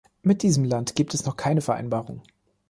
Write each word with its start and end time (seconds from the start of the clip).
Mit 0.23 0.41
diesem 0.41 0.63
Land 0.63 0.95
gibt 0.95 1.13
es 1.13 1.25
noch 1.27 1.37
keine 1.37 1.61
Vereinbarung. 1.61 2.23